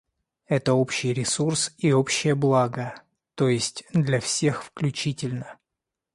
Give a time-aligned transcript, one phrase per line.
[0.47, 2.99] Это общий ресурс и общее благо,
[3.35, 3.59] т.е.
[3.93, 5.59] для всех включительно.